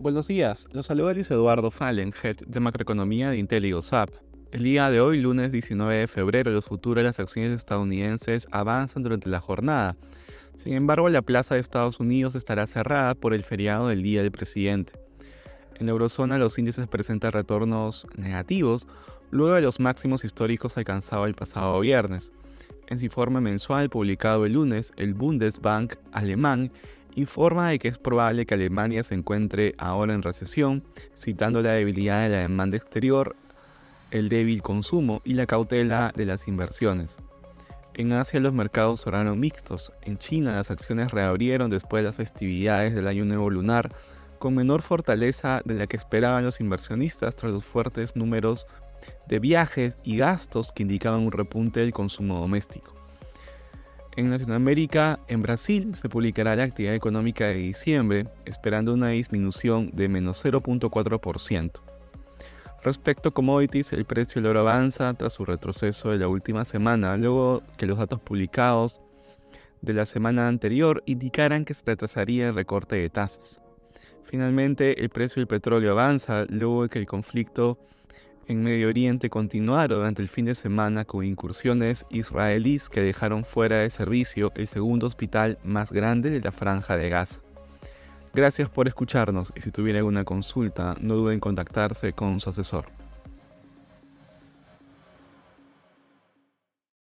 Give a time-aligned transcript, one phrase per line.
[0.00, 4.08] Buenos días, los saluda Luis Eduardo Fallen, Head de Macroeconomía de IntelliGoSap.
[4.50, 9.02] El día de hoy, lunes 19 de febrero, los futuros de las acciones estadounidenses avanzan
[9.02, 9.98] durante la jornada.
[10.54, 14.32] Sin embargo, la plaza de Estados Unidos estará cerrada por el feriado del Día del
[14.32, 14.94] Presidente.
[15.78, 18.86] En la eurozona los índices presentan retornos negativos
[19.30, 22.32] luego de los máximos históricos alcanzados el pasado viernes.
[22.86, 26.72] En su informe mensual publicado el lunes, el Bundesbank alemán
[27.14, 30.84] informa de que es probable que Alemania se encuentre ahora en recesión,
[31.16, 33.36] citando la debilidad de la demanda exterior
[34.10, 37.16] el débil consumo y la cautela de las inversiones.
[37.94, 39.92] En Asia los mercados cerraron mixtos.
[40.02, 43.94] En China las acciones reabrieron después de las festividades del Año Nuevo Lunar,
[44.38, 48.66] con menor fortaleza de la que esperaban los inversionistas tras los fuertes números
[49.28, 52.99] de viajes y gastos que indicaban un repunte del consumo doméstico.
[54.16, 60.08] En Latinoamérica, en Brasil, se publicará la actividad económica de diciembre, esperando una disminución de
[60.08, 61.80] menos 0.4%.
[62.82, 67.16] Respecto a commodities, el precio del oro avanza tras su retroceso de la última semana,
[67.16, 69.00] luego que los datos publicados
[69.80, 73.60] de la semana anterior indicaran que se retrasaría el recorte de tasas.
[74.24, 77.78] Finalmente, el precio del petróleo avanza luego de que el conflicto
[78.50, 83.78] en Medio Oriente continuara durante el fin de semana con incursiones israelíes que dejaron fuera
[83.78, 87.40] de servicio el segundo hospital más grande de la franja de Gaza.
[88.34, 92.99] Gracias por escucharnos y si tuviera alguna consulta, no duden en contactarse con su asesor.